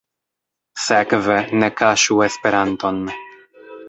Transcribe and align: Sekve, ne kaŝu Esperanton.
Sekve, 0.85 1.35
ne 1.63 1.69
kaŝu 1.81 2.17
Esperanton. 2.29 2.99